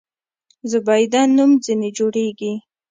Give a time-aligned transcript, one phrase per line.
[0.71, 2.53] زبیده نوم ځنې جوړېږي.